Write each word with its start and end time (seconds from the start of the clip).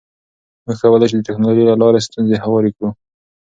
موږ 0.65 0.77
کولی 0.81 1.07
شو 1.09 1.15
د 1.19 1.25
ټکنالوژۍ 1.27 1.63
له 1.67 1.75
لارې 1.81 2.05
ستونزې 2.07 2.37
هوارې 2.45 2.69
کړو. 2.75 2.89